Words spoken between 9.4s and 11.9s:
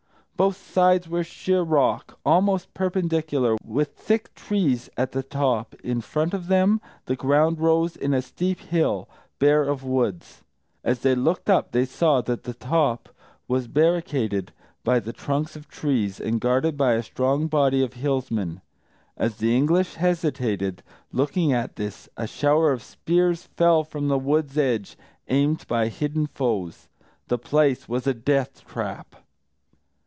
of woods. As they looked up, they